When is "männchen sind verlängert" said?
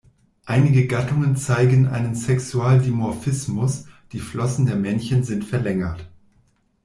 4.75-6.09